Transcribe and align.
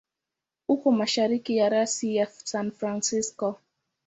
Uko 0.73 0.87
mashariki 0.91 1.57
ya 1.57 1.69
rasi 1.69 2.07
ya 2.17 2.25
San 2.49 2.67
Francisco. 2.77 3.47